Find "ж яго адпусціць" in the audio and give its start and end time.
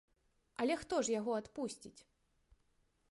1.07-1.95